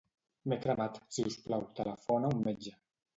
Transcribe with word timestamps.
M'he 0.53 0.57
cremat; 0.61 0.95
si 1.17 1.25
us 1.31 1.37
plau, 1.49 1.67
telefona 1.81 2.33
un 2.39 2.41
metge. 2.49 2.75